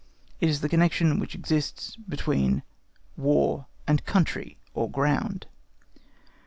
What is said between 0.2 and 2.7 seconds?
It is the connection which exists between